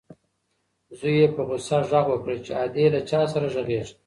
[0.97, 3.93] زوی یې په غوسه غږ وکړ چې ادې له چا سره غږېږې؟